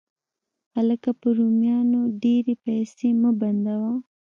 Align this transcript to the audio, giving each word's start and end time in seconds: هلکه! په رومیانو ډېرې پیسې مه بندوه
هلکه! 0.75 1.09
په 1.19 1.27
رومیانو 1.37 1.99
ډېرې 2.21 2.55
پیسې 2.65 3.07
مه 3.21 3.31
بندوه 3.39 3.93